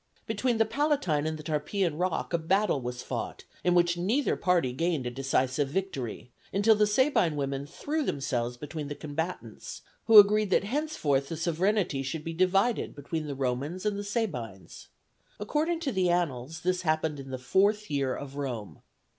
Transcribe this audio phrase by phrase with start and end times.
[0.25, 4.73] Between the Palatine and the Tarpeian rock a battle was fought, in which neither party
[4.73, 10.49] gained a decisive victory, until the Sabine women threw themselves between the combatants, who agreed
[10.49, 14.87] that henceforth the sovereignty should be divided between the Romans and the Sabines.
[15.39, 18.81] According to the annals, this happened in the fourth year of Rome.